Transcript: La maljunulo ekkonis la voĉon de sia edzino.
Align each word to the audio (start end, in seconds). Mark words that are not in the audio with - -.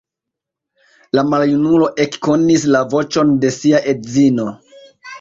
La 1.17 1.25
maljunulo 1.33 1.91
ekkonis 2.07 2.67
la 2.79 2.83
voĉon 2.97 3.39
de 3.45 3.55
sia 3.61 3.87
edzino. 3.97 4.53